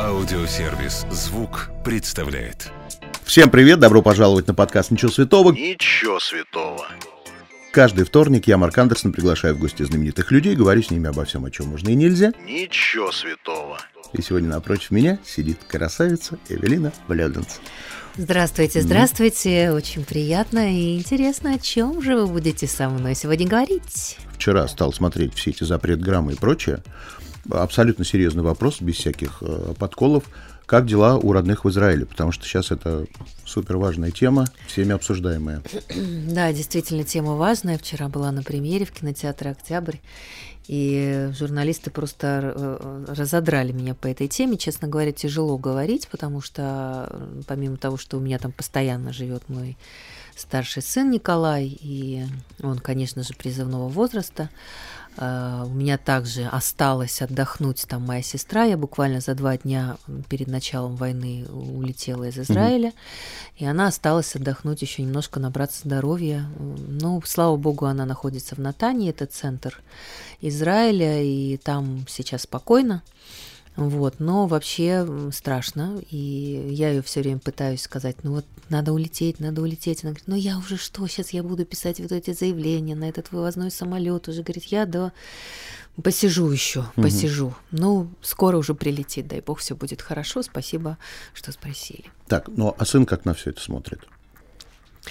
[0.00, 2.70] Аудиосервис «Звук» представляет.
[3.24, 5.52] Всем привет, добро пожаловать на подкаст «Ничего святого».
[5.52, 6.86] Ничего святого.
[7.72, 11.44] Каждый вторник я, Марк Андерсон, приглашаю в гости знаменитых людей, говорю с ними обо всем,
[11.44, 12.32] о чем можно и нельзя.
[12.44, 13.78] Ничего святого.
[14.12, 17.60] И сегодня напротив меня сидит красавица Эвелина Блёденс.
[18.16, 19.72] Здравствуйте, здравствуйте.
[19.72, 24.18] Очень приятно и интересно, о чем же вы будете со мной сегодня говорить?
[24.34, 26.82] Вчера стал смотреть все эти запретграммы и прочее.
[27.50, 30.24] Абсолютно серьезный вопрос, без всяких э, подколов.
[30.66, 32.06] Как дела у родных в Израиле?
[32.06, 33.06] Потому что сейчас это
[33.44, 35.62] супер важная тема, всеми обсуждаемая.
[36.28, 37.76] Да, действительно, тема важная.
[37.76, 39.96] Вчера была на премьере в кинотеатре «Октябрь»,
[40.66, 44.56] и журналисты просто э, разодрали меня по этой теме.
[44.56, 49.46] Честно говоря, тяжело говорить, потому что э, помимо того, что у меня там постоянно живет
[49.50, 49.76] мой
[50.34, 52.24] старший сын Николай, и
[52.62, 54.48] он, конечно же, призывного возраста,
[55.16, 58.64] Uh, у меня также осталось отдохнуть там моя сестра.
[58.64, 59.96] Я буквально за два дня
[60.28, 63.58] перед началом войны улетела из Израиля, mm-hmm.
[63.58, 66.44] и она осталась отдохнуть еще немножко, набраться здоровья.
[66.58, 69.80] Ну, слава богу, она находится в Натании, это центр
[70.40, 73.04] Израиля, и там сейчас спокойно.
[73.76, 76.16] Вот, но вообще страшно, и
[76.70, 80.04] я ее все время пытаюсь сказать, ну вот надо улететь, надо улететь.
[80.04, 83.32] Она говорит, ну я уже что, сейчас я буду писать вот эти заявления на этот
[83.32, 84.28] вывозной самолет.
[84.28, 85.12] Уже говорит, я да
[86.02, 87.02] посижу еще, угу.
[87.02, 87.54] посижу.
[87.72, 90.42] Ну, скоро уже прилетит, дай бог, все будет хорошо.
[90.42, 90.96] Спасибо,
[91.32, 92.04] что спросили.
[92.28, 94.00] Так, ну а сын как на все это смотрит?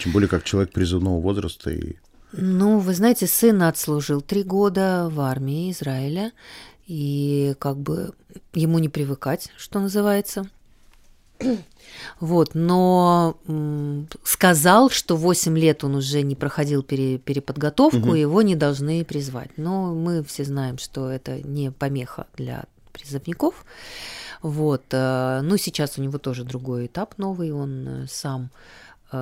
[0.02, 1.98] Тем более, как человек призывного возраста и
[2.36, 6.32] ну, вы знаете, сын отслужил три года в армии Израиля,
[6.88, 8.14] и как бы
[8.54, 10.50] ему не привыкать, что называется.
[12.20, 13.38] Вот, но
[14.24, 18.16] сказал, что 8 лет он уже не проходил пере, переподготовку, угу.
[18.16, 19.50] его не должны призвать.
[19.58, 23.66] Но мы все знаем, что это не помеха для призывников.
[24.42, 28.50] Вот, э, ну сейчас у него тоже другой этап новый, он э, сам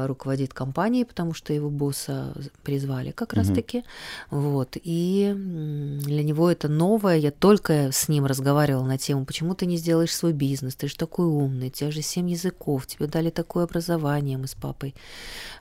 [0.07, 3.37] руководит компанией, потому что его босса призвали как угу.
[3.37, 3.83] раз-таки.
[4.29, 4.77] Вот.
[4.81, 7.17] И для него это новое.
[7.17, 10.95] Я только с ним разговаривала на тему, почему ты не сделаешь свой бизнес, ты же
[10.95, 14.95] такой умный, у тебя же семь языков, тебе дали такое образование, мы с папой.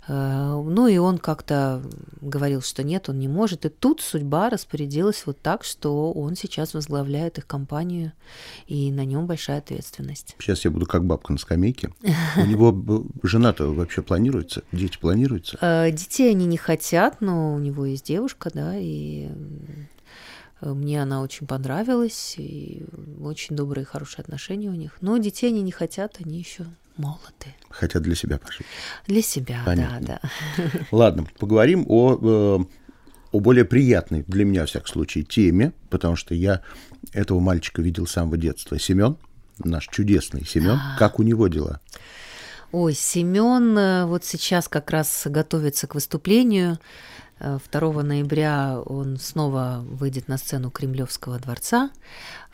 [0.08, 1.82] Э, ну и он как-то
[2.20, 3.64] говорил, что нет, он не может.
[3.64, 8.12] И тут судьба распорядилась вот так, что он сейчас возглавляет их компанию,
[8.66, 10.36] и на нем большая ответственность.
[10.38, 11.92] Сейчас я буду как бабка на скамейке.
[12.36, 14.62] У него жена-то вообще планирует планируется?
[14.72, 15.58] Дети планируются?
[15.60, 19.28] Э, детей они не хотят, но у него есть девушка, да, и
[20.60, 22.84] э, мне она очень понравилась, и
[23.20, 24.98] очень добрые, хорошие отношения у них.
[25.00, 26.66] Но детей они не хотят, они еще
[26.96, 27.54] молоды.
[27.70, 28.66] Хотят для себя пожить.
[29.06, 30.00] Для себя, Понятно.
[30.00, 30.20] да,
[30.56, 30.80] да.
[30.90, 32.18] Ладно, поговорим о,
[32.60, 32.64] э,
[33.32, 36.62] о более приятной для меня, в всяком случае, теме, потому что я
[37.12, 38.78] этого мальчика видел с самого детства.
[38.78, 39.16] Семен,
[39.58, 40.96] наш чудесный Семен, а.
[40.98, 41.80] как у него дела?
[42.72, 46.78] Ой, Семен э, вот сейчас как раз готовится к выступлению.
[47.40, 51.90] 2 э, ноября он снова выйдет на сцену Кремлевского дворца.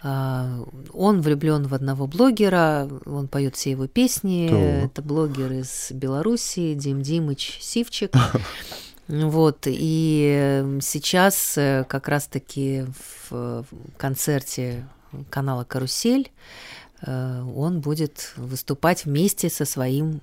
[0.02, 4.48] Э, он влюблен в одного блогера, он поет все его песни.
[4.48, 4.56] То.
[4.56, 8.12] Это блогер из Беларуси, Дим Димыч Сивчик.
[9.08, 12.86] Вот, и сейчас как раз-таки
[13.30, 13.64] в
[13.96, 14.84] концерте
[15.30, 16.32] канала «Карусель»
[17.02, 20.20] он будет выступать вместе со своим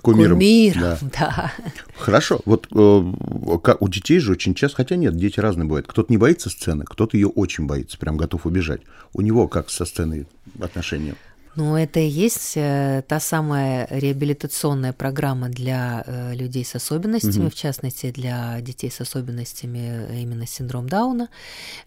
[0.00, 0.38] кумиром.
[0.38, 0.98] кумиром да.
[1.18, 1.52] да.
[1.96, 2.40] Хорошо.
[2.44, 5.86] Вот э, у детей же очень часто, хотя нет, дети разные бывают.
[5.86, 8.82] Кто-то не боится сцены, кто-то ее очень боится, прям готов убежать.
[9.12, 10.26] У него как со сценой
[10.60, 11.16] отношения?
[11.56, 17.50] Ну, это и есть э, та самая реабилитационная программа для э, людей с особенностями, угу.
[17.50, 21.28] в частности, для детей с особенностями э, именно синдром Дауна.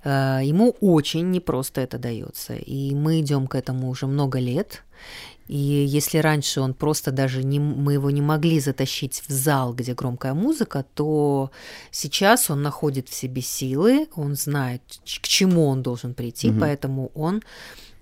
[0.03, 2.55] Ему очень непросто это дается.
[2.55, 4.83] И мы идем к этому уже много лет.
[5.47, 9.93] И если раньше он просто даже не, мы его не могли затащить в зал, где
[9.93, 11.51] громкая музыка, то
[11.91, 14.81] сейчас он находит в себе силы, он знает,
[15.21, 16.61] к чему он должен прийти, угу.
[16.61, 17.43] поэтому он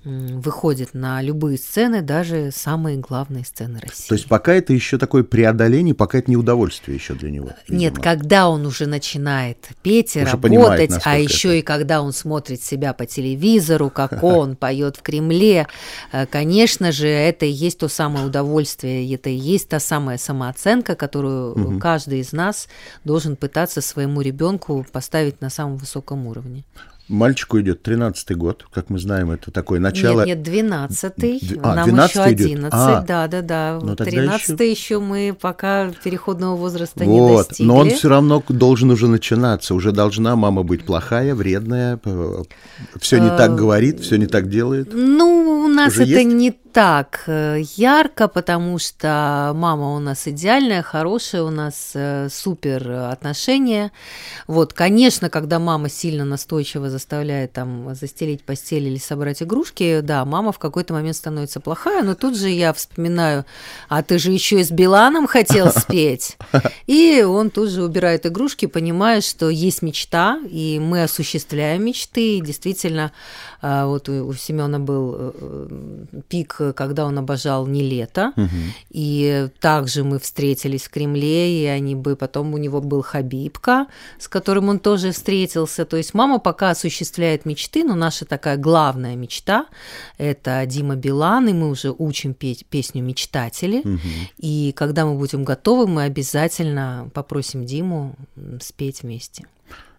[0.04, 4.08] выходит на любые сцены, даже самые главные сцены России.
[4.08, 7.52] То есть пока это еще такое преодоление, пока это не удовольствие еще для него.
[7.68, 7.80] Видимо.
[7.80, 11.58] Нет, когда он уже начинает петь и уже работать, а еще это...
[11.58, 15.68] и когда он смотрит себя по телевизору, как он поет в Кремле,
[16.12, 20.96] э, конечно же, это и есть то самое удовольствие, это и есть та самая самооценка,
[20.96, 21.80] которую угу.
[21.80, 22.68] каждый из нас
[23.04, 26.64] должен пытаться своему ребенку поставить на самом высоком уровне.
[27.12, 30.26] Мальчику идет 13-й год, как мы знаем, это такое начало.
[30.26, 33.80] Нет, нет, 12-й, а, нам 12 еще 11, а, да, да, да.
[33.82, 34.72] Ну, 13-й еще...
[34.72, 37.68] еще мы пока переходного возраста вот, не достигли.
[37.68, 42.00] Но он все равно должен уже начинаться, уже должна мама быть плохая, вредная,
[43.00, 44.90] все не так э, говорит, все не так делает.
[44.94, 46.34] Ну, нас Уже это есть?
[46.34, 52.90] не так э, ярко, потому что мама у нас идеальная, хорошая, у нас э, супер
[52.92, 53.92] отношения.
[54.48, 60.52] Вот, конечно, когда мама сильно настойчиво заставляет там застелить постель или собрать игрушки, да, мама
[60.52, 63.46] в какой-то момент становится плохая, но тут же я вспоминаю,
[63.90, 66.38] а ты же еще и с Биланом хотел спеть.
[66.86, 72.38] И он тут же убирает игрушки, понимая, что есть мечта, и мы осуществляем мечты.
[72.38, 73.12] И действительно,
[73.62, 78.34] вот у, у Семена был э, э, пик, когда он обожал не лето,
[78.90, 83.88] и также мы встретились в Кремле, и они бы потом у него был Хабибка,
[84.20, 85.86] с которым он тоже встретился.
[85.86, 89.68] То есть мама пока осуществляет мечты, но наша такая главная мечта–
[90.18, 93.84] это Дима Билан, и мы уже учим петь песню «Мечтатели».
[94.38, 98.16] И когда мы будем готовы, мы обязательно попросим Диму
[98.60, 99.46] спеть вместе.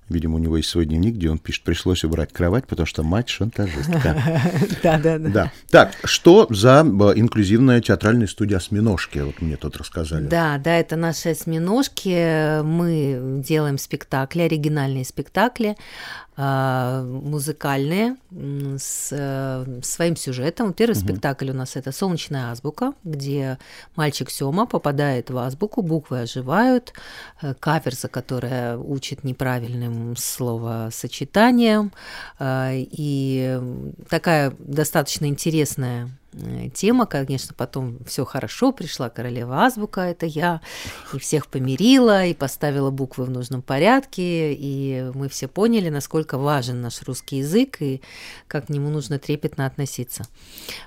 [0.09, 3.29] Видимо, у него есть свой дневник, где он пишет, пришлось убрать кровать, потому что мать
[3.29, 4.43] шантажистка.
[4.83, 5.53] Да, да, Да.
[5.71, 9.19] Так, что за э, инклюзивная театральная студия «Осьминожки»?
[9.19, 10.27] Вот мне тут рассказали.
[10.27, 12.63] Да, да, это наши осьминожки.
[12.63, 15.77] Мы делаем спектакли, оригинальные спектакли,
[17.03, 20.73] музыкальные, м, с э, своим сюжетом.
[20.73, 23.59] Первый спектакль у нас это «Солнечная азбука», где
[23.97, 26.95] мальчик Сёма попадает в азбуку, буквы оживают,
[27.43, 31.93] э, каверза, которая учит неправильным словосочетанием,
[32.39, 33.61] а, и
[34.09, 36.22] такая достаточно интересная э,
[36.75, 40.61] тема, конечно, потом все хорошо, пришла королева азбука, это я,
[41.13, 46.81] и всех помирила, и поставила буквы в нужном порядке, и мы все поняли, насколько важен
[46.81, 48.01] наш русский язык, и
[48.49, 50.25] как к нему нужно трепетно относиться.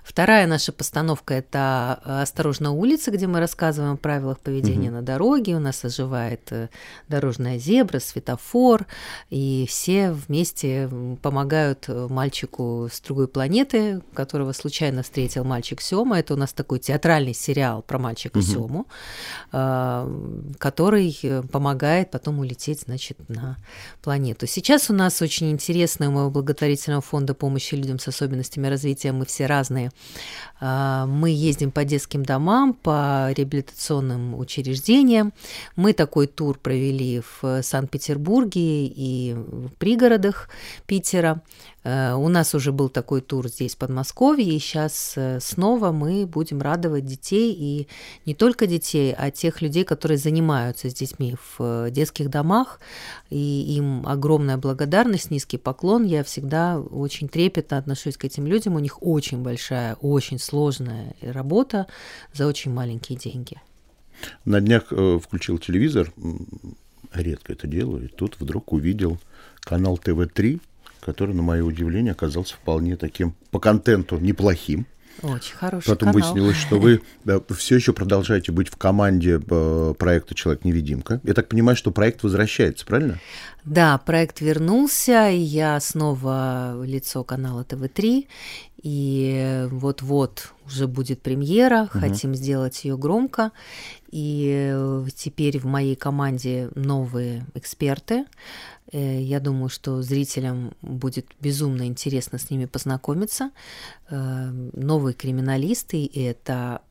[0.04, 5.60] Вторая наша постановка– это «Осторожно, улица», где мы рассказываем о правилах поведения на дороге, у
[5.60, 6.70] нас оживает э,
[7.08, 8.88] дорожная зебра, светофор,
[9.30, 10.90] и все вместе
[11.22, 15.04] помогают э, мальчику с другой планеты, которого случайно
[15.36, 16.20] встретил мальчик Сёма.
[16.20, 18.86] Это у нас такой театральный сериал про мальчика Сёму,
[19.52, 20.08] а,
[20.58, 23.58] который э, помогает потом улететь, значит, на
[24.02, 24.48] планету.
[24.48, 29.12] Сейчас у нас очень интересно у моего благотворительного фонда помощи людям с особенностями развития.
[29.12, 29.92] Мы все разные.
[30.62, 35.34] А, Мы ездим по детским домам, по реабилитационным учреждениям.
[35.76, 40.50] Мы такой тур провели в Санкт-Петербурге и в пригородах
[40.86, 41.42] Питера.
[41.86, 46.62] Э, У нас уже был такой тур здесь, в Подмосковье, и сейчас снова мы будем
[46.62, 47.88] радовать детей, и
[48.26, 52.80] не только детей, а тех людей, которые занимаются с детьми в э, детских домах,
[53.30, 56.04] и им огромная благодарность, низкий поклон.
[56.06, 61.86] Я всегда очень трепетно отношусь к этим людям, у них очень большая, очень сложная работа
[62.34, 63.62] за очень маленькие деньги.
[64.44, 66.12] На днях э, включил телевизор,
[67.14, 69.20] редко это делаю, и тут вдруг увидел
[69.60, 70.60] канал ТВ-3,
[71.06, 74.88] который, на мое удивление, оказался вполне таким по контенту неплохим.
[75.22, 76.14] Очень хороший Потом канал.
[76.14, 77.02] выяснилось, что вы
[77.56, 81.22] все еще продолжаете быть в команде э, проекта «Человек-невидимка».
[81.24, 83.20] Я так понимаю, что проект возвращается, правильно?
[83.64, 88.28] Да, проект вернулся, и я снова лицо канала ТВ-3,
[88.86, 93.52] и вот-вот уже будет премьера, хотим сделать ее громко,
[94.12, 98.26] и э, теперь в моей команде новые эксперты.
[98.92, 103.50] Э, Я думаю, что зрителям будет безумно интересно с ними познакомиться.
[104.12, 106.82] Э, Новые криминалисты, и это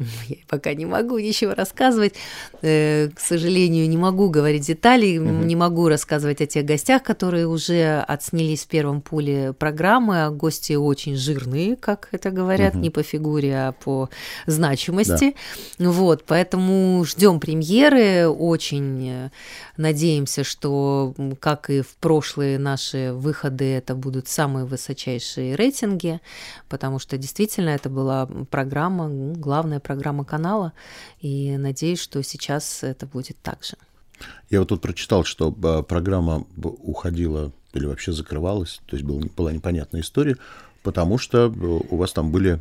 [0.28, 2.14] я пока не могу ничего рассказывать.
[2.62, 8.04] Э, К сожалению, не могу говорить деталей, не могу рассказывать о тех гостях, которые уже
[8.08, 10.24] отснялись в первом пуле программы.
[10.24, 14.08] А гости очень жирные, как это говорят, не по фигуре, а по
[14.46, 15.34] значимости.
[15.78, 19.30] Вот, поэтому ждем премьеры, очень э,
[19.76, 26.20] надеемся, что, как и в прошлые наши выходы, это будут самые высочайшие рейтинги,
[26.68, 29.89] потому что действительно это была программа, главная программа
[30.24, 30.72] канала,
[31.20, 33.76] и надеюсь, что сейчас это будет так же.
[34.50, 36.44] Я вот тут прочитал, что э, программа
[36.82, 40.36] уходила или вообще закрывалась, то есть был- была непонятная история,
[40.82, 41.50] потому что э,
[41.90, 42.60] у вас там были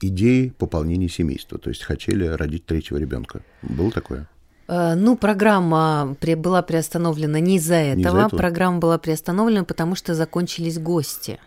[0.00, 3.42] идеи пополнения семейства, то есть хотели родить третьего ребенка.
[3.62, 4.28] Было такое?
[4.68, 8.00] Э, Ну, программа была приостановлена не из-за этого.
[8.00, 8.38] из-за этого?
[8.38, 11.38] Программа была приостановлена, потому что закончились гости.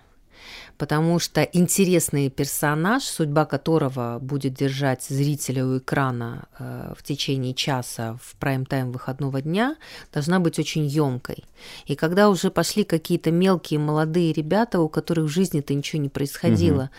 [0.77, 8.17] Потому что интересный персонаж, судьба которого будет держать зрителя у экрана э, в течение часа
[8.21, 9.75] в прайм-тайм выходного дня,
[10.13, 11.43] должна быть очень емкой.
[11.87, 16.89] И когда уже пошли какие-то мелкие молодые ребята, у которых в жизни-то ничего не происходило,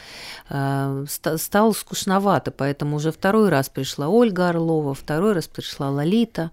[0.51, 6.51] э, ста- стало скучновато, поэтому уже второй раз пришла Ольга Орлова, второй раз пришла Лолита.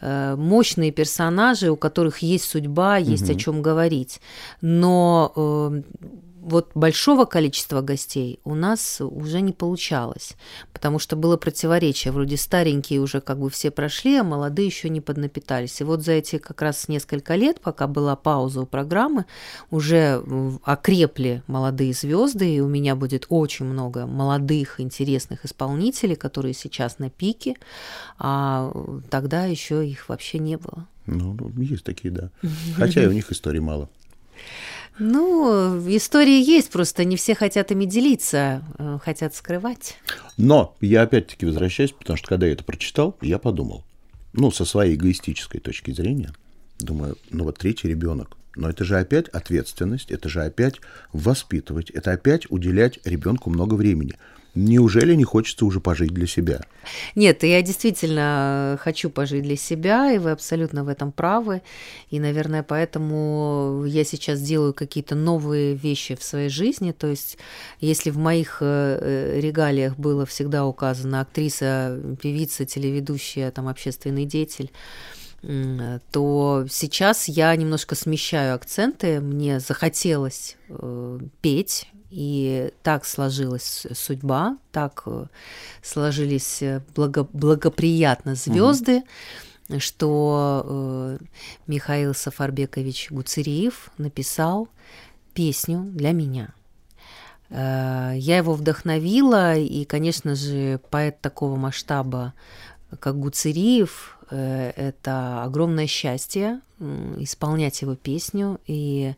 [0.00, 4.20] Э, Мощные персонажи, у которых есть судьба, есть о чем говорить.
[4.60, 5.82] Но э,
[6.40, 10.36] вот большого количества гостей у нас уже не получалось,
[10.72, 12.12] потому что было противоречие.
[12.12, 15.80] Вроде старенькие уже как бы все прошли, а молодые еще не поднапитались.
[15.80, 19.26] И вот за эти как раз несколько лет, пока была пауза у программы,
[19.70, 20.22] уже
[20.64, 27.10] окрепли молодые звезды, и у меня будет очень много молодых, интересных исполнителей, которые сейчас на
[27.10, 27.56] пике,
[28.18, 28.72] а
[29.10, 30.86] тогда еще их вообще не было.
[31.06, 32.30] Ну, есть такие, да.
[32.76, 33.88] Хотя и у них истории мало.
[34.98, 39.96] Ну, истории есть, просто не все хотят ими делиться, э, хотят скрывать.
[40.36, 43.84] Но я опять-таки возвращаюсь, потому что когда я это прочитал, я подумал,
[44.32, 46.32] ну, со своей эгоистической точки зрения,
[46.78, 50.80] думаю, ну вот третий ребенок, но это же опять ответственность, это же опять
[51.12, 54.14] воспитывать, это опять уделять ребенку много времени.
[54.54, 56.60] Неужели не хочется уже пожить для себя?
[57.14, 61.62] Нет, я действительно хочу пожить для себя, и вы абсолютно в этом правы.
[62.10, 66.90] И, наверное, поэтому я сейчас делаю какие-то новые вещи в своей жизни.
[66.90, 67.38] То есть,
[67.80, 74.70] если в моих э, регалиях было всегда указано актриса, певица, телеведущая, там, общественный деятель,
[75.42, 79.20] то сейчас я немножко смещаю акценты.
[79.20, 85.26] Мне захотелось э, петь, и так сложилась судьба, так э,
[85.82, 89.04] сложились э, благо, благоприятно звезды,
[89.68, 89.80] угу.
[89.80, 91.24] что э,
[91.66, 94.68] Михаил Сафарбекович Гуцериев написал
[95.34, 96.52] песню для меня.
[97.48, 102.34] Э, я его вдохновила, и, конечно же, поэт такого масштаба,
[102.98, 106.60] как Гуцериев, э, это огромное счастье
[107.18, 109.14] исполнять его песню и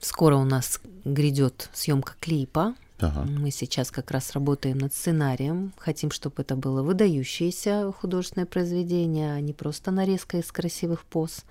[0.00, 2.74] Скоро у нас грядет съемка клипа.
[3.00, 3.22] Ага.
[3.22, 5.72] Мы сейчас как раз работаем над сценарием.
[5.78, 11.44] Хотим, чтобы это было выдающееся художественное произведение, а не просто нарезка из красивых поз.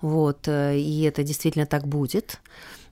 [0.00, 0.46] Вот.
[0.46, 2.40] Э, и это действительно так будет.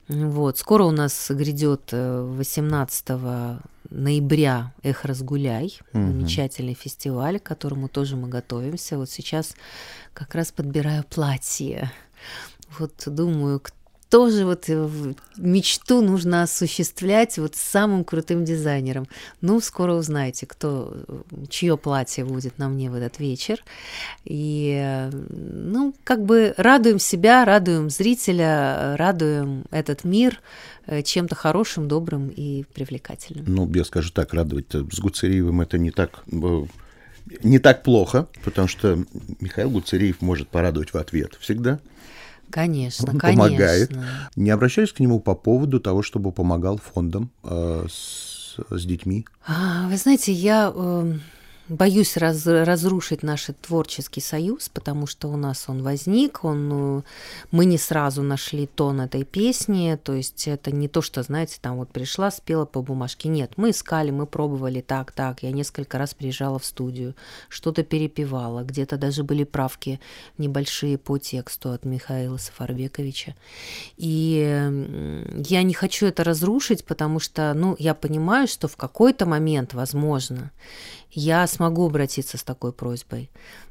[0.09, 0.57] Вот.
[0.57, 3.57] Скоро у нас грядет 18 э,
[3.89, 6.07] ноября «Эх, разгуляй», угу.
[6.07, 8.97] замечательный фестиваль, к которому тоже мы готовимся.
[8.97, 9.55] Вот сейчас
[10.13, 11.91] как раз подбираю платье.
[12.79, 13.61] Вот думаю,
[14.09, 14.89] тоже вот э,
[15.37, 19.07] мечту нужно осуществлять вот с самым крутым дизайнером.
[19.41, 20.95] Ну, скоро узнаете, кто,
[21.49, 23.63] чье платье будет на мне в этот вечер.
[24.23, 30.41] И, э, ну, как бы радуем себя, радуем зрителя, радуем этот мир
[30.85, 33.45] э, чем-то хорошим, добрым и привлекательным.
[33.47, 36.23] Ну, я скажу так, радовать с Гуцериевым это не так
[37.43, 39.03] не так плохо, потому что
[39.41, 41.79] Михаил Гуцериев может порадовать в ответ всегда.
[42.49, 43.43] Конечно, Он конечно.
[43.43, 43.91] помогает.
[44.35, 49.25] Не обращаюсь к нему по поводу того, чтобы помогал фондам э, с, с детьми?
[49.45, 50.71] А, вы знаете, я...
[50.75, 51.13] Э
[51.69, 57.01] боюсь раз, разрушить наш творческий союз, потому что у нас он возник, он, э,
[57.51, 61.77] мы не сразу нашли тон этой песни, то есть это не то, что, знаете, там
[61.77, 63.29] вот пришла, спела по бумажке.
[63.29, 65.43] Нет, мы искали, мы пробовали так, так.
[65.43, 67.15] Я несколько раз приезжала в студию,
[67.49, 69.99] что-то перепевала, где-то даже были правки
[70.37, 73.35] небольшие по тексту от Михаила Сафарбековича.
[73.97, 74.37] И
[75.47, 80.51] я не хочу это разрушить, потому что, ну, я понимаю, что в какой-то момент, возможно,
[81.11, 83.29] я смогу обратиться с такой просьбой.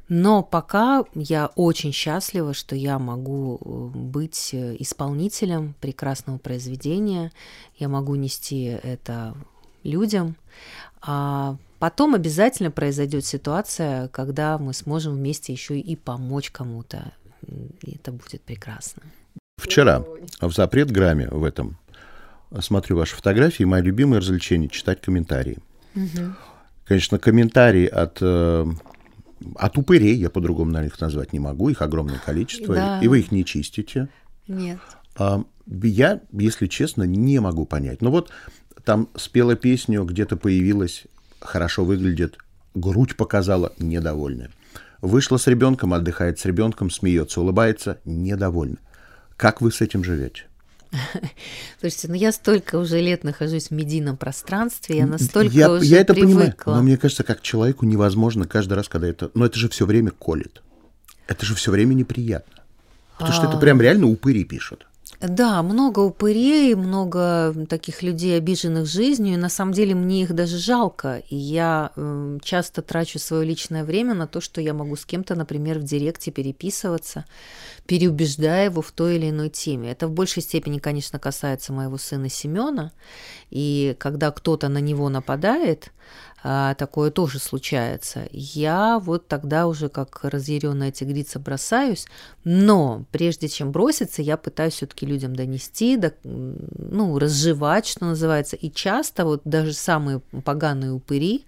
[0.09, 7.31] Но пока я очень счастлива, что я могу э, быть э, исполнителем прекрасного произведения,
[7.77, 9.35] я могу нести это
[9.83, 10.35] людям,
[11.01, 17.13] а потом обязательно произойдет ситуация, когда мы сможем вместе еще и помочь кому-то.
[17.83, 19.03] И это будет прекрасно.
[19.57, 20.03] Вчера
[20.39, 21.77] в запрет грамме в этом
[22.61, 25.57] смотрю ваши фотографии, мое любимое развлечение читать комментарии.
[25.95, 26.35] Угу.
[26.87, 28.65] Конечно, комментарии от, э,
[29.55, 32.99] от упырей, я по-другому, наверное, их назвать не могу, их огромное количество, да.
[33.01, 34.07] и вы их не чистите.
[34.47, 34.79] Нет.
[35.17, 38.01] А, я, если честно, не могу понять.
[38.01, 38.31] Ну вот
[38.85, 41.03] там спела песню, где-то появилась,
[41.41, 42.37] хорошо выглядит,
[42.73, 44.49] грудь показала, недовольная.
[45.01, 48.77] Вышла с ребенком, отдыхает с ребенком, смеется, улыбается, недовольна.
[49.35, 50.46] Как вы с этим живете?
[51.79, 56.01] Слушайте, ну я столько уже лет нахожусь в медийном пространстве, я настолько я, уже Я
[56.01, 56.33] это привыкла.
[56.33, 59.31] понимаю, но мне кажется, как человеку невозможно каждый раз, когда это...
[59.33, 60.61] Но это же все время колет.
[61.27, 62.63] Это же все время неприятно.
[63.17, 63.35] Потому а...
[63.35, 64.86] что это прям реально упыри пишут.
[65.19, 70.59] Да, много упырей, много таких людей, обиженных жизнью, и на самом деле мне их даже
[70.59, 71.23] жалко.
[71.29, 75.33] И я э, часто трачу свое личное время на то, что я могу с кем-то,
[75.33, 77.25] например, в директе переписываться,
[77.87, 79.91] переубеждая его в той или иной теме.
[79.91, 82.91] Это в большей степени, конечно, касается моего сына Семена.
[83.49, 85.91] И когда кто-то на него нападает,
[86.75, 88.27] такое тоже случается.
[88.31, 92.05] Я вот тогда уже как разъяренная тигрица бросаюсь,
[92.45, 98.55] но прежде чем броситься, я пытаюсь все-таки людям донести, до, ну, разжевать, что называется.
[98.55, 101.45] И часто вот даже самые поганые упыри,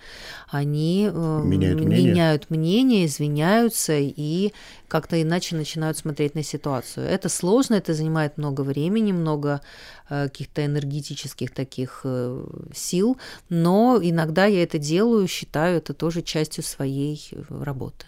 [0.50, 2.12] они э, Меняют мнение.
[2.12, 4.52] меняют мнение, извиняются и
[4.90, 7.08] как-то иначе начинают смотреть на ситуацию.
[7.08, 9.62] Это сложно, это занимает много времени, много
[10.10, 12.44] э, каких-то энергетических таких э,
[12.74, 13.18] сил,
[13.50, 18.06] но иногда я это делаю, считаю это тоже частью своей э, работы.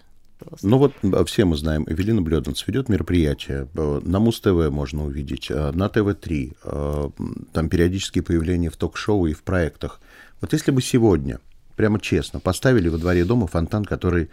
[0.62, 0.92] Ну вот
[1.28, 3.68] все мы знаем, Эвелина Блёданц ведет мероприятия.
[3.74, 6.56] э, На Муз-ТВ можно увидеть, на ТВ-3.
[6.64, 7.10] э,
[7.52, 10.00] Там периодические появления в ток-шоу и в проектах.
[10.40, 11.38] Вот если бы сегодня,
[11.82, 14.30] прямо честно, поставили во дворе дома фонтан, который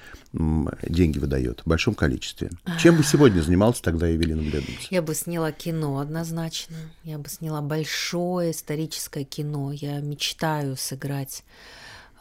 [0.84, 4.92] деньги выдает в большом количестве, чем бы сегодня занимался тогда Эвелина Блёданц?
[4.92, 6.76] Я бы сняла кино однозначно.
[7.04, 9.72] Я бы сняла большое историческое кино.
[9.72, 11.44] Я мечтаю сыграть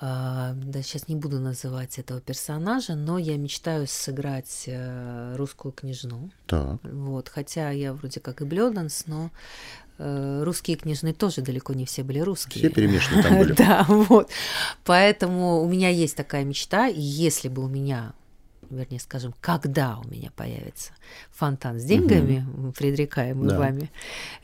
[0.00, 6.30] а, да, сейчас не буду называть этого персонажа, но я мечтаю сыграть э, русскую княжну.
[6.47, 6.78] Так.
[6.85, 12.02] Вот, хотя я вроде как и Блёданс, но э, русские княжны тоже далеко не все
[12.02, 12.64] были русские.
[12.64, 13.52] Все перемешаны там были.
[13.52, 14.31] Да, вот.
[14.85, 18.12] Поэтому у меня есть такая мечта, и если бы у меня,
[18.71, 20.93] вернее, скажем, когда у меня появится
[21.31, 22.45] фонтан с деньгами,
[22.76, 23.59] предрекаемый Да.
[23.59, 23.90] вами,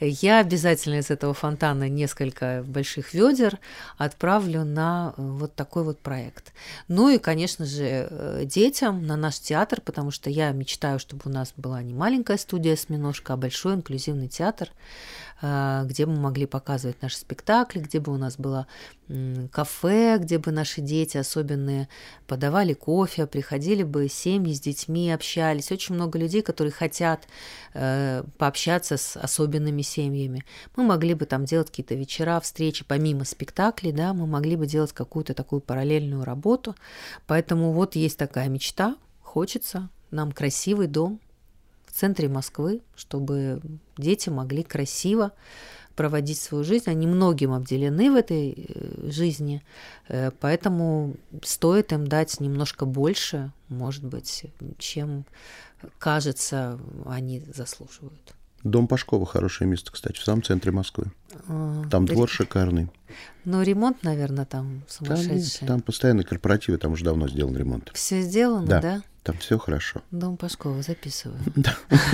[0.01, 3.59] я обязательно из этого фонтана несколько больших ведер
[3.99, 6.53] отправлю на э, вот такой вот проект.
[6.89, 11.29] Ну и, конечно же, э, детям на наш театр, потому что я мечтаю, чтобы у
[11.29, 17.03] нас была не маленькая студия «Осьминожка», а большой инклюзивный театр, э, где мы могли показывать
[17.03, 18.67] наши спектакли, где бы у нас было
[19.51, 21.89] кафе, где бы наши дети особенные
[22.27, 25.71] подавали кофе, приходили бы семьи с детьми, общались.
[25.71, 27.29] Очень много людей, которые хотят
[27.75, 30.45] э, пообщаться с особенными семьями.
[30.77, 34.93] Мы могли бы там делать какие-то вечера, встречи, помимо спектаклей, да, мы могли бы делать
[34.93, 36.75] какую-то такую параллельную работу.
[37.27, 41.21] Поэтому вот есть такая мечта, хочется нам красивый дом
[41.95, 43.61] центре Москвы, чтобы
[43.97, 45.33] дети могли красиво
[45.97, 46.91] проводить свою жизнь.
[46.91, 49.63] Они многим обделены в этой э, жизни,
[50.09, 54.45] э, поэтому стоит им дать немножко больше, может быть,
[54.79, 55.25] чем
[55.99, 58.35] кажется, они заслуживают.
[58.65, 61.13] Дом Пашкова хорошее место, кстати, в самом центре Москвы.
[61.49, 62.91] А, Там двор шикарный.
[63.45, 65.69] Но ремонт, наверное, там Там, сумасшедший.
[65.69, 67.91] там постоянно корпоративы, там уже давно сделан ремонт.
[67.93, 68.81] Все сделано, Да.
[68.81, 69.03] да?
[69.25, 70.03] Там все хорошо.
[70.11, 71.41] Дом Пашкова, записываю.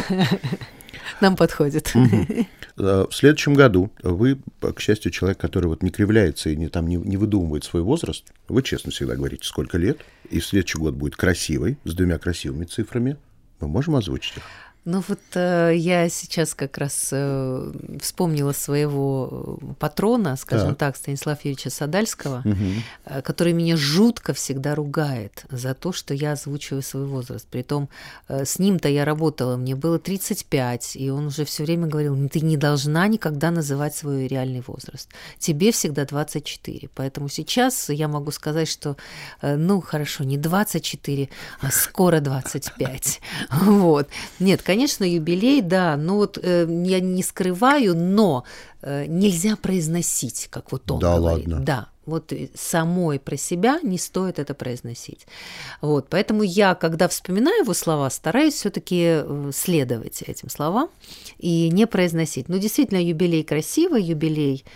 [1.20, 1.92] Нам подходит.
[1.94, 2.44] Э,
[3.10, 6.96] В следующем году вы, к счастью, человек, который вот не кривляется и не, там, не,
[6.96, 11.78] не выдумывает свой возраст, вы честно всегда говорите, сколько лет, и следующий год будет красивый,
[11.84, 13.16] с двумя красивыми цифрами.
[13.60, 14.44] Мы можем озвучить их?
[14.86, 20.78] Ну вот э, я сейчас как раз э, вспомнила своего э, патрона, скажем Так.
[20.78, 22.42] так, Станислава Юрьевича Садальского,
[23.04, 27.46] э, который меня жутко всегда ругает за то, что я озвучиваю свой возраст.
[27.46, 27.90] Притом
[28.28, 32.40] э, с ним-то я работала, мне было 35, и он уже все время говорил, ты
[32.40, 35.10] не должна никогда называть свой реальный возраст.
[35.38, 36.88] Тебе всегда 24.
[36.94, 38.96] Поэтому сейчас я могу сказать, что,
[39.42, 41.28] э, ну хорошо, не 24,
[41.60, 43.20] а скоро 25.
[43.60, 44.08] Вот.
[44.38, 48.44] Нет, конечно, юбилей, да, ну вот э, я не скрываю, но
[48.82, 51.48] э, нельзя произносить, как вот он Да говорит.
[51.48, 51.64] ладно?
[51.64, 55.26] Да, вот э, самой про себя не стоит это произносить.
[55.80, 60.88] Вот, поэтому я, когда вспоминаю его слова, стараюсь все-таки следовать этим словам
[61.38, 62.48] и не произносить.
[62.48, 64.68] Ну, действительно, юбилей красивый, юбилей э,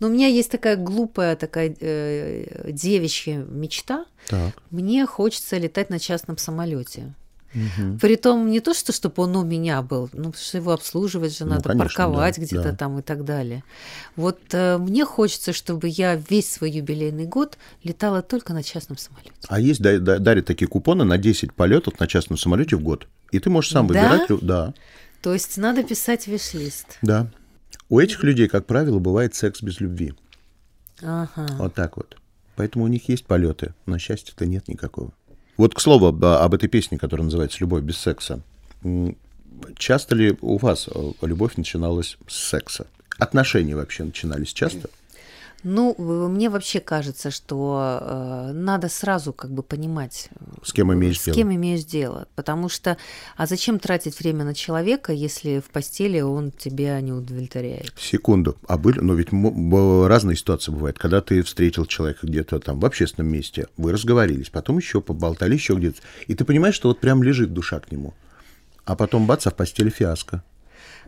[0.02, 4.06] Но у меня есть такая глупая, такая э, девичья мечта.
[4.28, 4.54] Так.
[4.70, 7.14] Мне хочется летать на частном самолете.
[8.02, 11.46] Притом не то, что чтобы он у меня был, ну, потому что его обслуживать же
[11.46, 12.76] Ну, надо, конечно, парковать да, где-то да.
[12.76, 13.64] там и так далее.
[14.16, 19.32] Вот э, мне хочется, чтобы я весь свой юбилейный год летала только на частном самолете.
[19.48, 23.08] А есть, да- да- дарят такие купоны на 10 полетов на частном самолете в год.
[23.32, 23.94] И ты можешь сам Да?
[23.94, 24.30] выбирать.
[24.30, 24.74] лю- Да,
[25.22, 26.98] То есть надо писать виш-лист.
[27.02, 27.28] да.
[27.90, 30.14] У этих людей, как правило, бывает секс без любви.
[31.02, 31.48] Ага.
[31.58, 32.18] Вот так вот.
[32.56, 35.12] поэтому у них есть полеты, но счастья-то нет никакого.
[35.58, 38.42] Вот, к слову, об этой песне, которая называется «Любовь без секса».
[39.76, 42.88] Часто ли у вас э, любовь начиналась с секса?
[43.18, 44.90] Отношения вообще начинались часто?
[45.64, 45.96] Ну,
[46.30, 50.30] мне вообще кажется, что э, надо сразу как бы понимать,
[50.64, 51.36] с кем имеешь с дело.
[51.36, 52.28] кем имеешь дело.
[52.36, 52.98] Потому что,
[53.36, 57.94] а зачем тратить время на человека, если в постели он тебя не удовлетворяет?
[57.98, 58.58] Секунду.
[58.68, 60.98] А были, но ведь разные ситуации бывают.
[60.98, 65.76] Когда ты встретил человека где-то там в общественном месте, вы разговорились, потом еще поболтали, еще
[65.76, 66.00] где-то.
[66.28, 68.14] И ты понимаешь, что вот прям лежит душа к нему.
[68.86, 70.44] А потом бац, а в постели фиаско.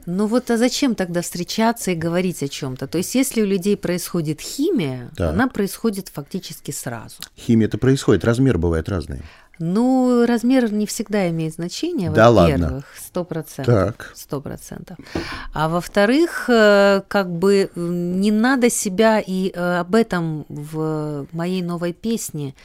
[0.05, 2.87] Ну вот а зачем тогда встречаться и говорить о чем-то?
[2.87, 5.29] То есть если у людей происходит химия, Да.
[5.29, 7.17] она происходит фактически сразу.
[7.37, 9.21] Химия это происходит, размер бывает разный.
[9.63, 14.11] Ну, размер не всегда имеет значение, Да во-первых, сто процентов.
[14.15, 14.97] Сто процентов.
[15.53, 21.93] А во-вторых, э, как бы не надо себя, и э, об этом в моей новой
[21.93, 22.55] песне,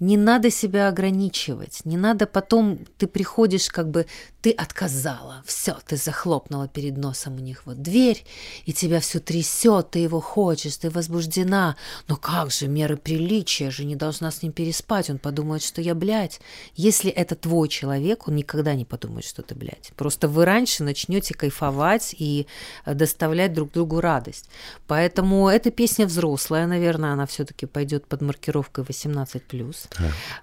[0.00, 4.06] не надо себя ограничивать, не надо потом, ты приходишь, как бы,
[4.42, 8.24] ты отказала, все, ты захлопнула перед носом у них вот дверь,
[8.64, 11.76] и тебя все трясет, ты его хочешь, ты возбуждена,
[12.08, 15.94] но как же, меры приличия же, не должна с ним переспать, он подумает, что я,
[15.94, 16.40] блядь.
[16.74, 19.92] Если это твой человек, он никогда не подумает, что ты, блядь.
[19.96, 22.48] Просто вы раньше начнете кайфовать и
[22.84, 24.48] э, доставлять друг другу радость.
[24.88, 29.88] Поэтому эта песня взрослая, наверное, она все-таки пойдет под маркировкой 18+.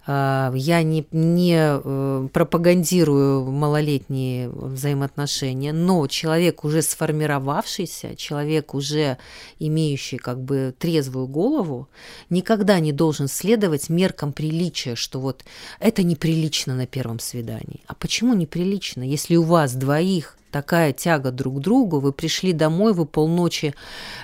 [0.06, 9.18] А, Я не, не э, пропагандирую малолетние взаимоотношения, но человек уже сформировавшийся, человек уже
[9.60, 11.88] имеющий как бы трезвую голову,
[12.30, 15.44] никогда не должен следовать меркам приличия, что вот
[15.80, 17.82] это неприлично на первом свидании.
[17.88, 22.94] А почему неприлично, если у вас двоих такая тяга друг к другу, вы пришли домой,
[22.94, 23.74] вы полночи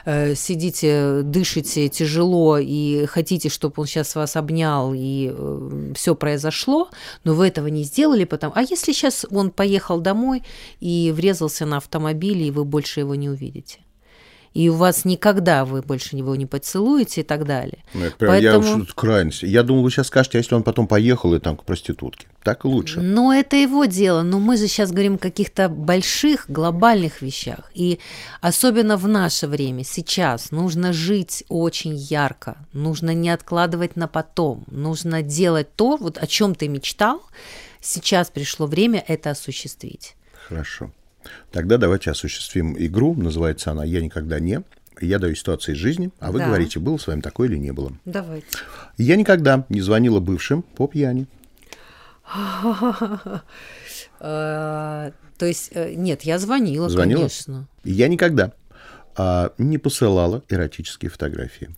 [0.05, 5.33] э, сидите, дышите тяжело и хотите, чтобы он сейчас вас обнял и
[5.95, 6.89] все произошло,
[7.23, 8.53] но вы этого не сделали, потому...
[8.55, 10.43] А если сейчас он поехал домой
[10.79, 13.84] и врезался на автомобиле, и вы больше его не увидите?
[14.55, 17.83] И у вас никогда вы больше его не поцелуете и так далее.
[17.93, 19.43] Ну, это прям, Я уж крайность.
[19.43, 22.27] Я думал, вы сейчас скажете, а если он потом поехал и там к проститутке.
[22.41, 23.01] Так лучше.
[23.01, 24.21] Но это его дело.
[24.21, 27.69] Но мы же сейчас говорим о каких-то больших, глобальных вещах.
[27.73, 27.99] И
[28.39, 32.55] особенно в наше время, сейчас, нужно жить очень ярко.
[32.71, 34.63] Нужно не откладывать на потом.
[34.67, 37.21] Нужно делать то, вот о чем ты мечтал.
[37.81, 40.15] Сейчас пришло время это осуществить.
[40.47, 40.91] Хорошо.
[41.51, 43.13] Тогда давайте осуществим игру.
[43.15, 44.61] Называется она «Я никогда не».
[45.01, 46.47] Я даю ситуации из жизни, а вы Да.
[46.47, 47.91] говорите, было с вами такое или не было.
[48.05, 48.47] Давайте.
[48.97, 51.27] Я никогда не звонила бывшим по пьяни.
[54.19, 57.19] Э, То есть, э, нет, я звонила, Звонила?
[57.19, 57.67] конечно.
[57.83, 58.53] Я никогда
[59.17, 61.69] а, не посылала эротические фотографии.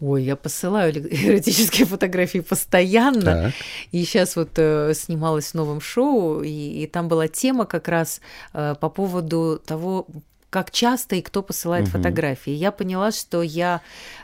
[0.00, 3.22] Ой, я посылаю эротические фотографии постоянно.
[3.22, 3.54] Так.
[3.92, 8.20] И сейчас вот э, снималась в новом шоу, и, и там была тема как раз
[8.52, 10.06] э, по поводу того,
[10.50, 12.52] как часто и кто посылает фотографии.
[12.52, 13.80] Я поняла, что я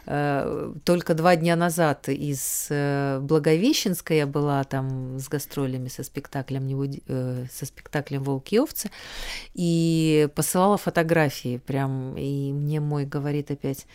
[0.06, 6.66] э, только два дня назад из э, Благовещенска я была там с гастролями со спектаклем,
[6.66, 8.90] «Не буди- э, со спектаклем «Волки и овцы»,
[9.54, 13.86] и посылала фотографии прям, и мне мой говорит опять,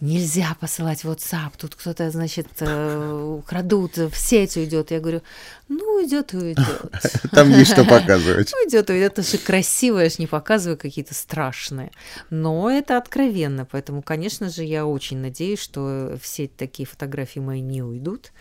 [0.00, 4.90] Нельзя посылать в WhatsApp, тут кто-то, значит, э, украдут, в сеть уйдет.
[4.90, 5.22] Я говорю,
[5.68, 6.92] ну, уйдет и уйдет.
[7.30, 8.52] Там есть что показывать.
[8.64, 11.92] Уйдет, уйдет, это же красиво, я ж не показываю какие-то страшные.
[12.28, 17.82] Но это откровенно, поэтому, конечно же, я очень надеюсь, что все такие фотографии мои не
[17.82, 18.32] уйдут.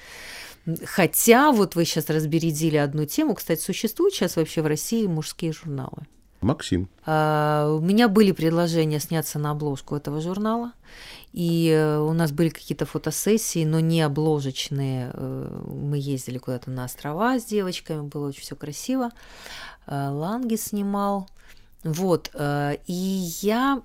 [0.86, 3.36] Хотя вот вы сейчас разбередили одну тему.
[3.36, 6.08] Кстати, существуют сейчас вообще в России мужские журналы.
[6.44, 6.90] Максим.
[7.06, 10.74] А, У меня были предложения сняться на обложку этого журнала,
[11.34, 15.12] и э, у нас были какие-то фотосессии, но не обложечные.
[15.14, 19.12] Э, Мы ездили куда-то на острова с девочками, было очень все красиво.
[19.88, 21.28] Э, Ланги снимал.
[21.84, 22.32] Вот.
[22.88, 23.82] И я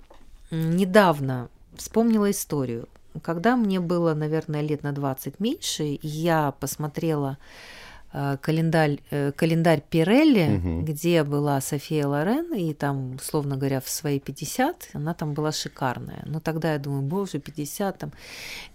[0.51, 2.87] недавно вспомнила историю.
[3.21, 7.37] Когда мне было, наверное, лет на 20 меньше, я посмотрела
[8.41, 10.47] календарь, э, календарь Пирелли,
[10.83, 16.23] где была София Лорен, и там, условно говоря, в свои 50 она там была шикарная.
[16.25, 18.11] Но тогда я думаю, боже, 50 там.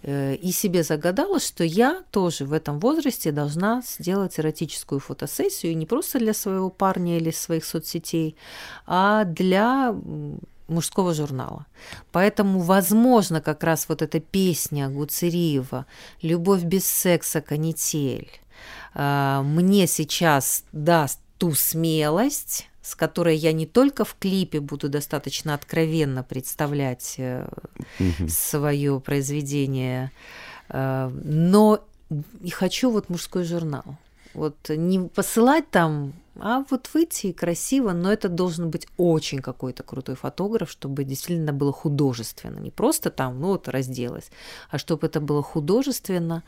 [0.03, 5.85] Э, И себе загадала, что я тоже в этом возрасте должна сделать эротическую фотосессию, не
[5.85, 8.35] просто для своего парня или своих соцсетей,
[8.87, 9.93] а для
[10.67, 11.65] мужского журнала.
[12.11, 15.85] Поэтому, возможно, как раз вот эта песня Гуцериева
[16.23, 18.27] «Любовь без секса, канитель»
[18.95, 26.23] мне сейчас даст ту смелость, с которой я не только в клипе буду достаточно откровенно
[26.23, 27.19] представлять
[28.27, 30.11] свое произведение
[30.69, 31.85] Э, но
[32.41, 33.83] и хочу вот мужской журнал.
[34.35, 40.15] Вот не посылать там а вот выйти красиво, но это должен быть очень какой-то крутой
[40.15, 42.59] фотограф, чтобы действительно было художественно.
[42.59, 44.29] Не просто там, ну вот разделась,
[44.69, 46.43] а чтобы это было художественно.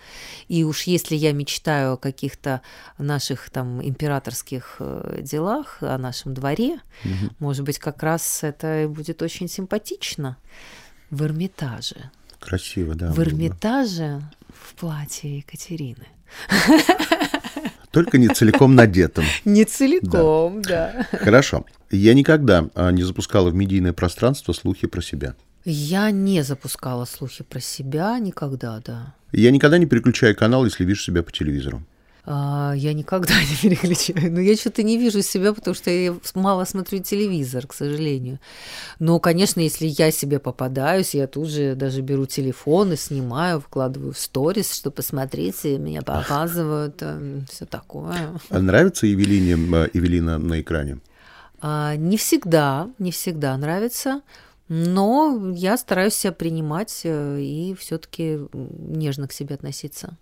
[0.50, 2.62] И уж если я мечтаю о каких-то
[2.98, 7.34] наших там императорских э, делах, о нашем дворе, угу.
[7.40, 10.38] может быть, как раз это будет очень симпатично
[11.10, 12.12] в Эрмитаже.
[12.40, 13.12] Красиво, да.
[13.12, 16.08] В Эрмитаже в платье Екатерины.
[17.98, 19.26] Только не целиком надетым.
[19.44, 21.08] Не целиком, да.
[21.14, 21.66] Хорошо.
[21.90, 25.34] Я никогда а, не запускала в медийное пространство слухи про себя.
[25.66, 29.16] Я не запускала слухи про себя никогда, да.
[29.32, 31.82] Я никогда не переключаю канал, если вижу себя по телевизору.
[32.30, 34.34] А, я никогда не переключаю.
[34.34, 38.40] Но я что-то не вижу себя, потому что я мало смотрю телевизор, к сожалению.
[39.00, 44.12] Но, конечно, если я себе попадаюсь, я тут же даже беру телефон и снимаю, вкладываю
[44.12, 48.34] в сторис, что посмотрите, меня показывают, э, все такое.
[48.50, 49.52] А нравится Евелине,
[49.94, 51.00] Евелина на экране?
[51.62, 54.22] А, не всегда, не всегда нравится.
[54.70, 60.18] Но я стараюсь себя принимать э, и все-таки нежно к себе относиться.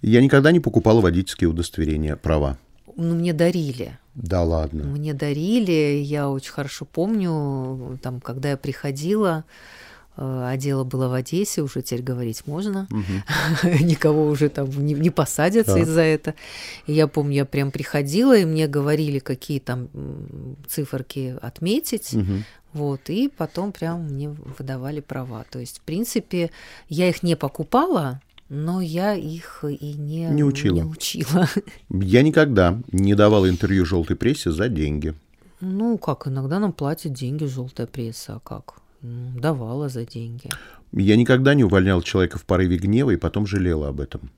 [0.00, 2.56] Я никогда не покупала водительские удостоверения, права.
[2.96, 3.98] Ну, мне дарили.
[4.14, 4.84] Да ладно.
[4.84, 9.44] Мне дарили, я очень хорошо помню, там, когда я приходила,
[10.16, 13.68] э, а дело было в Одессе, уже теперь говорить можно, угу.
[13.84, 15.80] никого уже там не, не посадятся да.
[15.80, 16.36] из-за этого.
[16.86, 19.88] И я помню, я прям приходила, и мне говорили, какие там
[20.66, 22.14] циферки отметить.
[22.14, 22.44] Угу.
[22.72, 25.44] Вот, и потом прям мне выдавали права.
[25.50, 26.50] То есть, в принципе,
[26.88, 30.76] я их не покупала, но я их и не, не учила.
[30.76, 31.48] Не учила.
[31.88, 35.14] Я никогда не давала интервью желтой прессе за деньги.
[35.60, 38.80] Ну, как, иногда нам платят деньги желтая пресса, а как?
[39.02, 40.50] Давала за деньги.
[40.92, 44.30] Я никогда не увольнял человека в порыве гнева и потом жалела об этом.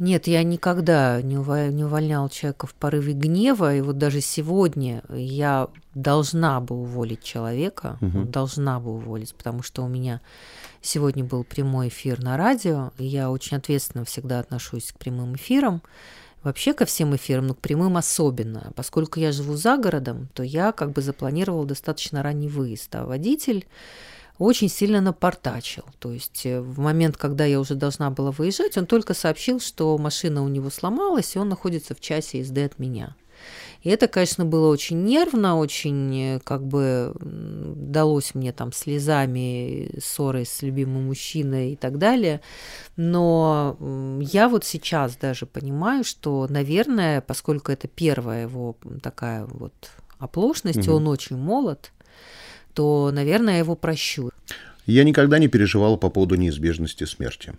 [0.00, 6.58] Нет, я никогда не, увольнял человека в порыве гнева, и вот даже сегодня я должна
[6.62, 8.24] бы уволить человека, угу.
[8.24, 10.22] должна бы уволить, потому что у меня
[10.80, 15.82] сегодня был прямой эфир на радио, и я очень ответственно всегда отношусь к прямым эфирам,
[16.42, 18.72] вообще ко всем эфирам, но к прямым особенно.
[18.76, 23.66] Поскольку я живу за городом, то я как бы запланировала достаточно ранний выезд, а водитель
[24.40, 25.84] очень сильно напортачил.
[25.98, 29.96] То есть э, в момент, когда я уже должна была выезжать, он только сообщил, что
[29.98, 33.14] машина у него сломалась, и он находится в часе езды от меня.
[33.82, 40.46] И это, конечно, было очень нервно, очень э, как бы далось мне там слезами, ссорой
[40.46, 42.40] с любимым мужчиной и так далее.
[42.96, 43.76] Но
[44.22, 49.74] я вот сейчас даже понимаю, что, наверное, поскольку это первая его такая вот
[50.18, 50.96] оплошность, угу.
[50.96, 51.92] он очень молод,
[52.74, 54.30] то, наверное, я его прощу.
[54.86, 57.54] Я никогда не переживала по поводу неизбежности смерти.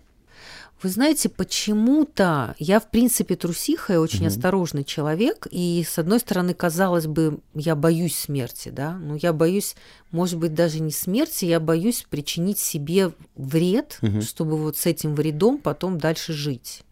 [0.82, 4.26] Вы знаете, почему-то я, в принципе, трусиха и очень угу.
[4.26, 9.76] осторожный человек, и, с одной стороны, казалось бы, я боюсь смерти, да, но я боюсь,
[10.10, 14.22] может быть, даже не смерти, я боюсь причинить себе вред, угу.
[14.22, 16.82] чтобы вот с этим вредом потом дальше жить.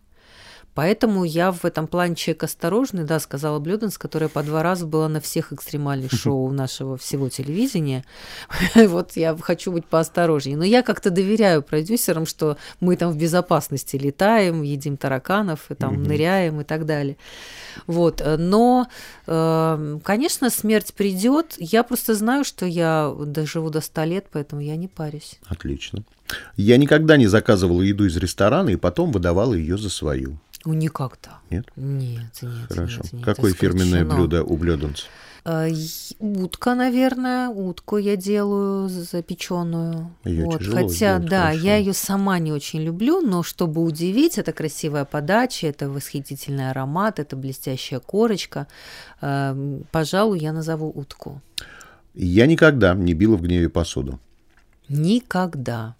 [0.81, 5.11] Поэтому я в этом плане человек осторожный, да, сказала Блюденс, которая по два раза была
[5.11, 8.03] на всех экстремальных шоу нашего всего телевидения.
[8.75, 10.57] Вот я хочу быть поосторожнее.
[10.57, 16.03] Но я как-то доверяю продюсерам, что мы там в безопасности летаем, едим тараканов, и там
[16.03, 17.19] ныряем и так далее.
[17.87, 18.23] Вот.
[18.39, 18.89] Но,
[19.27, 21.57] эм, конечно, смерть придет.
[21.59, 25.39] Я просто знаю, что я доживу до 100 лет, поэтому я не парюсь.
[25.47, 26.05] Отлично.
[26.57, 30.39] Я никогда не заказывала еду из ресторана и потом выдавала ее за свою.
[30.65, 31.39] Ну, никогда.
[31.51, 31.67] Нет?
[31.77, 32.53] Нет, нет.
[32.69, 33.01] Хорошо.
[33.03, 35.07] Нет, нет, Какое фирменное блюдо у Блюденс?
[35.45, 35.71] Э,
[36.19, 40.11] утка, наверное, утку я делаю запеченную.
[40.25, 40.59] Ее вот.
[40.59, 41.65] тяжело Хотя, сделать, да, хорошо.
[41.67, 47.19] я ее сама не очень люблю, но чтобы удивить, это красивая подача, это восхитительный аромат,
[47.19, 48.67] это блестящая корочка.
[49.23, 51.41] Э, пожалуй, я назову утку.
[52.15, 54.19] Я никогда не била в гневе посуду.
[54.89, 55.95] Никогда.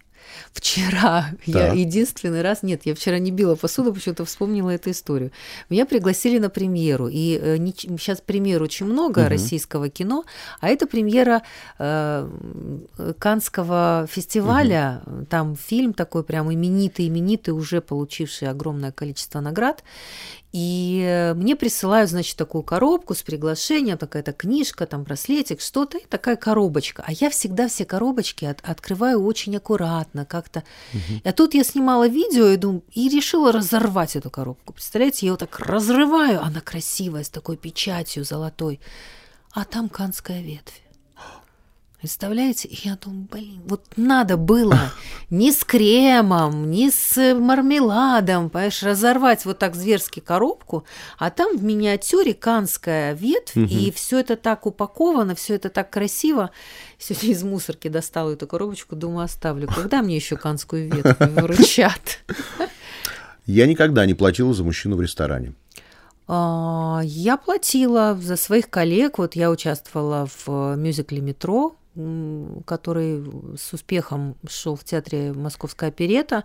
[0.53, 1.69] Вчера да.
[1.69, 5.31] я единственный раз, нет, я вчера не била посуду, почему-то вспомнила эту историю.
[5.69, 9.29] Меня пригласили на премьеру, и э, не, сейчас премьер очень много угу.
[9.29, 10.25] российского кино,
[10.61, 11.43] а это премьера
[11.79, 12.29] э,
[13.19, 15.27] Канского фестиваля, угу.
[15.27, 19.85] там фильм такой прям именитый, именитый, уже получивший огромное количество наград,
[20.53, 26.37] и мне присылают, значит, такую коробку с приглашением, такая-то книжка, там браслетик, что-то, и такая
[26.37, 27.05] коробочка.
[27.07, 30.65] А я всегда все коробочки от, открываю очень аккуратно как-то.
[30.93, 31.21] Угу.
[31.25, 34.73] А тут я снимала видео и, думаю, и решила разорвать эту коробку.
[34.73, 38.81] Представляете, я ее так разрываю, она красивая, с такой печатью золотой.
[39.53, 40.83] А там канская ветвь.
[42.01, 42.67] Представляете?
[42.67, 44.91] И я думаю, блин, вот надо было
[45.31, 50.85] не с кремом, не с мармеладом, понимаешь, разорвать вот так зверски коробку,
[51.19, 53.67] а там в миниатюре канская ветвь, угу.
[53.67, 56.51] и все это так упаковано, все это так красиво.
[56.99, 59.69] Сегодня из мусорки достала эту коробочку, думаю, оставлю.
[59.69, 62.25] Когда мне еще канскую ветвь выручат?
[63.45, 65.53] Я никогда не платила за мужчину в ресторане.
[66.27, 69.19] А, я платила за своих коллег.
[69.19, 76.45] Вот я участвовала в мюзикле «Метро», который с успехом шел в театре Московская оперета,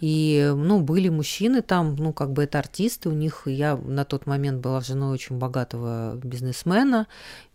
[0.00, 4.26] и, ну, были мужчины там, ну, как бы это артисты, у них, я на тот
[4.26, 7.06] момент была женой очень богатого бизнесмена,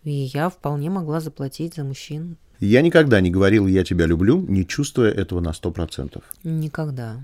[0.04, 2.38] и я вполне могла заплатить за мужчин.
[2.60, 6.24] Я никогда не говорил «я тебя люблю», не чувствуя этого на сто процентов.
[6.44, 7.18] Никогда.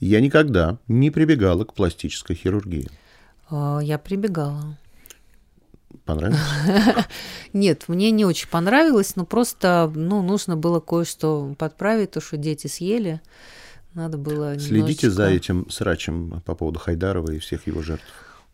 [0.00, 2.88] Я никогда не прибегала к пластической хирургии.
[3.48, 4.76] А, я прибегала.
[6.04, 6.40] Понравилось?
[7.52, 12.66] Нет, мне не очень понравилось, но просто ну, нужно было кое-что подправить, то, что дети
[12.66, 13.20] съели.
[13.94, 15.10] Надо было Следите немножечко...
[15.10, 18.04] за этим срачем по поводу Хайдарова и всех его жертв.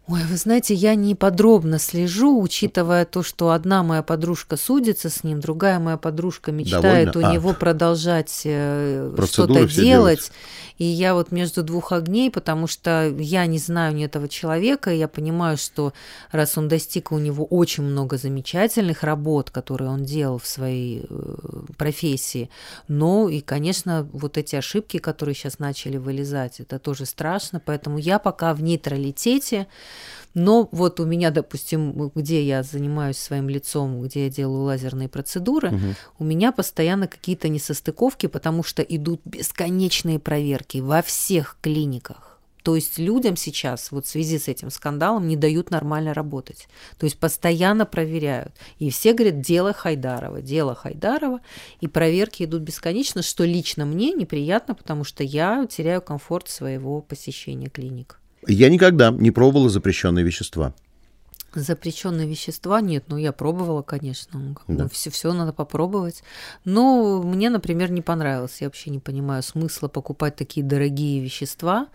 [0.09, 5.25] Ой, вы знаете, я не подробно слежу, учитывая то, что одна моя подружка судится с
[5.25, 7.29] ним, другая моя подружка мечтает Довольно?
[7.29, 7.35] у а.
[7.35, 9.75] него продолжать э, что-то делать.
[9.75, 10.33] делать.
[10.79, 15.09] И я вот между двух огней, потому что я не знаю ни этого человека, я
[15.09, 15.93] понимаю, что
[16.31, 21.37] раз он достиг, у него очень много замечательных работ, которые он делал в своей э,
[21.77, 22.49] профессии.
[22.87, 27.61] Но и, конечно, вот эти ошибки, которые сейчас начали вылезать, это тоже страшно.
[27.65, 29.67] Поэтому я пока в нейтралитете.
[30.35, 35.69] Но вот у меня, допустим, где я занимаюсь своим лицом, где я делаю лазерные процедуры,
[35.69, 35.95] угу.
[36.19, 42.37] у меня постоянно какие-то несостыковки, потому что идут бесконечные проверки во всех клиниках.
[42.67, 46.67] То есть людям сейчас, вот в связи с этим скандалом, не дают нормально работать.
[46.99, 48.57] То есть постоянно проверяют.
[48.81, 51.41] И все говорят, дело Хайдарова, дело Хайдарова.
[51.81, 57.69] И проверки идут бесконечно, что лично мне неприятно, потому что я теряю комфорт своего посещения
[57.69, 58.19] клиник.
[58.47, 60.75] Я никогда не пробовала запрещенные вещества.
[61.55, 64.39] Запрещенные вещества нет, ну я пробовала, конечно.
[64.39, 64.89] Ну, да.
[64.89, 66.23] все, все надо попробовать.
[66.65, 68.59] Но мне, например, не понравилось.
[68.61, 71.89] Я вообще не понимаю смысла покупать такие дорогие вещества,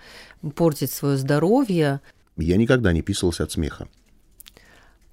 [0.55, 2.01] портить свое здоровье.
[2.37, 3.87] Я никогда не писался от смеха.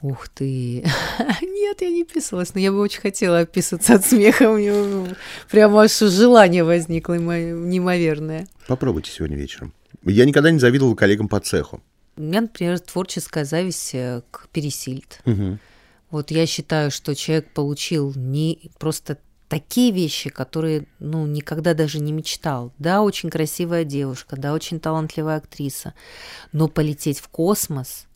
[0.00, 0.84] Ух ты!
[1.42, 4.48] Нет, я не писалась, но я бы очень хотела описаться от смеха.
[4.48, 5.14] У меня
[5.50, 8.46] прямо аж желание возникло неимоверное.
[8.66, 9.74] Попробуйте сегодня вечером.
[10.08, 11.80] Я никогда не завидовал коллегам по цеху.
[12.16, 15.20] У меня, например, творческая зависть э, к Пересильд.
[15.24, 15.58] Угу.
[16.10, 19.18] Вот я считаю, что человек получил не просто
[19.48, 22.72] такие вещи, которые, ну, никогда даже не мечтал.
[22.78, 25.94] Да, очень красивая девушка, да, очень талантливая актриса,
[26.52, 28.07] но полететь в космос,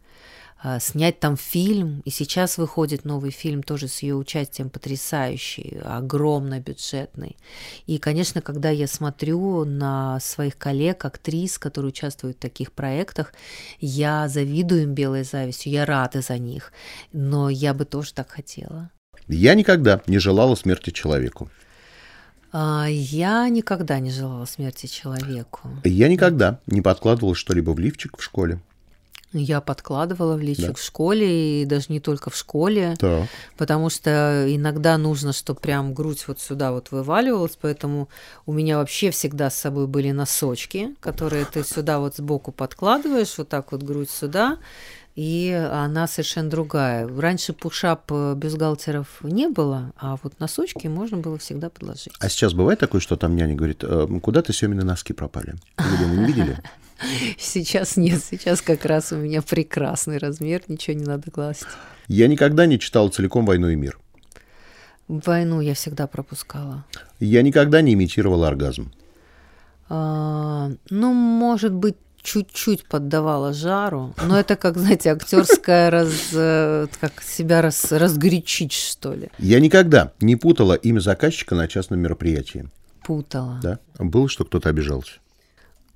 [0.80, 7.36] снять там фильм, и сейчас выходит новый фильм тоже с ее участием потрясающий, огромно бюджетный.
[7.86, 13.32] И, конечно, когда я смотрю на своих коллег, актрис, которые участвуют в таких проектах,
[13.80, 16.72] я завидую им белой завистью, я рада за них,
[17.12, 18.90] но я бы тоже так хотела.
[19.28, 21.50] Я никогда не желала смерти человеку.
[22.52, 25.70] А, я никогда не желала смерти человеку.
[25.84, 28.60] Я никогда не подкладывала что-либо в лифчик в школе.
[29.32, 30.74] Я подкладывала в личик да.
[30.74, 33.26] в школе, и даже не только в школе, да.
[33.56, 38.08] потому что иногда нужно, чтобы прям грудь вот сюда вот вываливалась, поэтому
[38.44, 43.48] у меня вообще всегда с собой были носочки, которые ты сюда вот сбоку подкладываешь, вот
[43.48, 44.58] так вот грудь сюда,
[45.14, 47.06] и она совершенно другая.
[47.06, 52.14] Раньше пушап э, бюстгальтеров не было, а вот носочки можно было всегда подложить.
[52.18, 55.54] А сейчас бывает такое, что там няня говорит, «Э, куда ты Семины носки пропали?
[55.76, 56.58] Вы не видели?
[57.38, 61.66] Сейчас нет, сейчас как раз у меня прекрасный размер, ничего не надо класть.
[62.08, 63.98] Я никогда не читал целиком «Войну и мир».
[65.08, 66.84] Войну я всегда пропускала.
[67.20, 68.92] Я никогда не имитировал оргазм.
[69.88, 77.22] А, ну, может быть, чуть-чуть поддавала жару, но это как, знаете, актерская раз, э, как
[77.22, 79.28] себя раз, разгорячить, что ли.
[79.38, 82.70] Я никогда не путала имя заказчика на частном мероприятии.
[83.04, 83.58] Путала.
[83.62, 83.78] Да?
[83.98, 85.14] Было, что кто-то обижался?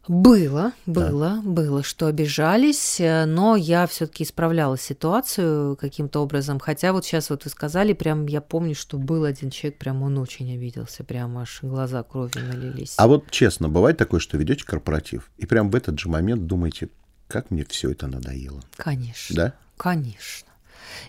[0.09, 1.42] Было, было, да.
[1.42, 6.61] было, что обижались, э, но я все-таки исправляла ситуацию каким-то образом.
[6.61, 10.18] Хотя вот сейчас вот вы сказали, прям я помню, что был один человек, прям он
[10.18, 12.95] очень обиделся, прям аж глаза кровью налились.
[12.99, 16.89] А вот честно, бывает такое, что ведете корпоратив, и прям в этот же момент думаете,
[17.28, 18.62] как мне все это надоело.
[18.76, 19.37] Конечно.
[19.37, 19.55] Да?
[19.76, 20.49] Конечно.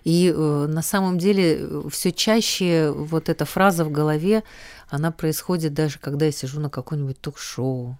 [0.04, 4.44] И э, на самом деле все чаще вот эта фраза в голове,
[4.90, 7.98] она происходит даже когда я сижу на каком-нибудь ток-шоу,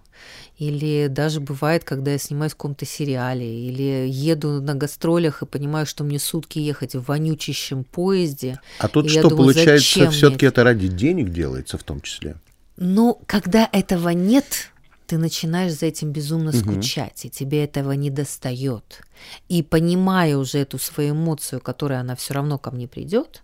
[0.58, 5.86] или даже бывает, когда я снимаюсь в каком-то сериале, или еду на гастролях и понимаю,
[5.86, 8.60] что мне сутки ехать в вонючищем поезде.
[8.78, 12.36] А тут что, думаю, получается, все-таки это ради денег делается в том числе?
[12.76, 14.70] Ну, когда этого нет,
[15.08, 16.58] ты начинаешь за этим безумно угу.
[16.58, 19.00] скучать, и тебе этого не достает.
[19.48, 23.42] И понимая уже эту свою эмоцию, которая она все равно ко мне придет,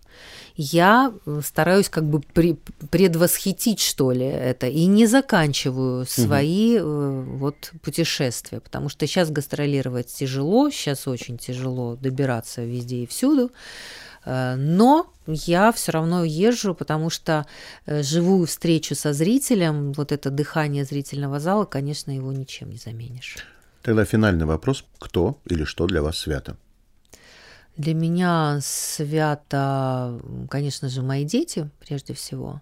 [0.55, 2.57] я э, стараюсь как бы при,
[2.91, 7.37] предвосхитить, что ли, это, и не заканчиваю свои угу.
[7.37, 13.51] вот путешествия, потому что сейчас гастролировать тяжело, сейчас очень тяжело добираться везде и всюду,
[14.25, 17.45] но я все равно езжу, потому что
[17.85, 23.37] э, живую встречу со зрителем, вот это дыхание зрительного зала, конечно, его ничем не заменишь.
[23.81, 24.83] Тогда финальный вопрос.
[24.99, 26.57] Кто или что для вас свято?
[27.77, 32.61] Для меня свято, конечно же, мои дети, прежде всего.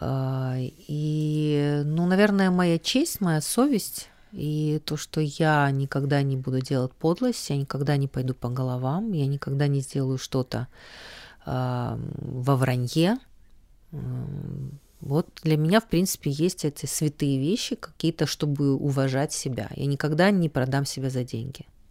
[0.00, 6.60] Э, и, ну, наверное, моя честь, моя совесть, и то, что я никогда не буду
[6.60, 10.68] делать подлость, я никогда не пойду по головам, я никогда не сделаю что-то
[11.46, 13.18] э, во вранье.
[15.00, 19.70] Вот для меня, в принципе, есть эти святые вещи какие-то, чтобы уважать себя.
[19.74, 21.66] Я никогда не продам себя за деньги.